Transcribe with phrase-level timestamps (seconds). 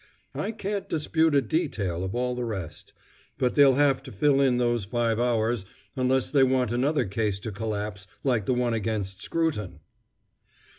[0.33, 2.91] I can't dispute a detail of all the rest.
[3.37, 5.63] But they'll have to fill in those five hours
[5.95, 9.81] unless they want another case to collapse like the one against Scruton!"